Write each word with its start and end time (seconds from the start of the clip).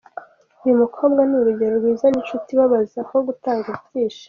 Uyu 0.63 0.75
mukobwa 0.81 1.21
ni 1.27 1.35
urugero 1.39 1.73
rwiza 1.79 2.05
rw’inshuti 2.09 2.49
ibabaza 2.51 2.99
aho 3.03 3.15
gutanga 3.27 3.65
ibyishimo”. 3.71 4.19